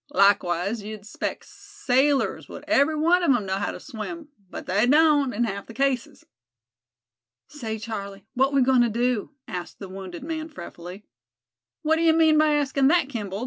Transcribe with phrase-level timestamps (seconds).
[0.15, 4.87] Likewise, you'd expect sailors would every one of 'em know how to swim; but they
[4.87, 6.25] don't, in half the cases."
[7.47, 11.05] "Say, Charlie, what we goin' to do?" asked the wounded man, fretfully.
[11.83, 13.39] "What d'ye mean by askin' thet, Kimball?"